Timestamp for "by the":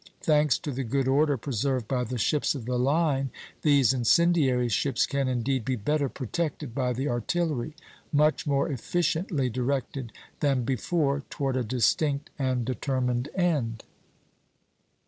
1.87-2.17, 6.73-7.07